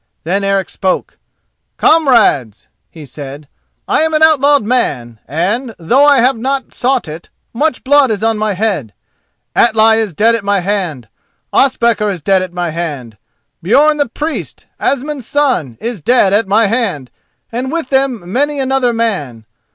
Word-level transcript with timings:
Then 0.23 0.43
Eric 0.43 0.71
spoke. 0.71 1.19
"Comrades," 1.77 2.67
he 2.89 3.05
said, 3.05 3.47
"I 3.87 4.01
am 4.01 4.15
an 4.15 4.23
outlawed 4.23 4.63
man, 4.63 5.19
and, 5.27 5.75
though 5.77 6.05
I 6.05 6.21
have 6.21 6.35
not 6.37 6.73
sought 6.73 7.07
it, 7.07 7.29
much 7.53 7.83
blood 7.83 8.09
is 8.09 8.23
on 8.23 8.35
my 8.39 8.53
head. 8.53 8.95
Atli 9.55 9.99
is 9.99 10.15
dead 10.15 10.33
at 10.33 10.43
my 10.43 10.61
hand; 10.61 11.07
Ospakar 11.53 12.09
is 12.09 12.19
dead 12.23 12.41
at 12.41 12.51
my 12.51 12.71
hand; 12.71 13.19
Björn 13.63 13.99
the 13.99 14.09
Priest, 14.09 14.65
Asmund's 14.79 15.27
son, 15.27 15.77
is 15.79 16.01
dead 16.01 16.33
at 16.33 16.47
my 16.47 16.65
hand, 16.65 17.11
and 17.51 17.71
with 17.71 17.89
them 17.89 18.23
many 18.33 18.59
another 18.59 18.93
man. 18.93 19.45